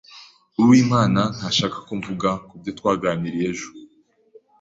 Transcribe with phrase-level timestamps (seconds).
[0.61, 3.69] Uwimana ntashaka ko mvuga kubyo twaganiriye ejo.